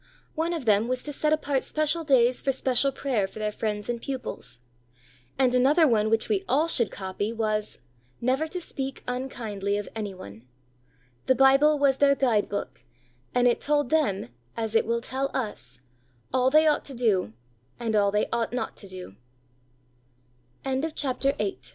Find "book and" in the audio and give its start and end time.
12.49-13.47